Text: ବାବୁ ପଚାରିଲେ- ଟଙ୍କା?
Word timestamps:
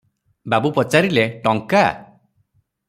ବାବୁ 0.53 0.71
ପଚାରିଲେ- 0.77 1.27
ଟଙ୍କା? 1.47 1.85